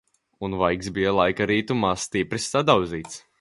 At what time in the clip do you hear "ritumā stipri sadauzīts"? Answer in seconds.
1.51-3.23